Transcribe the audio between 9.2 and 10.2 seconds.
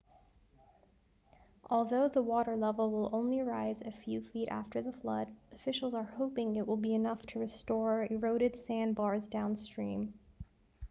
downstream